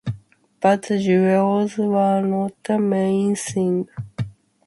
[0.61, 3.87] But the jewels were not the main thing.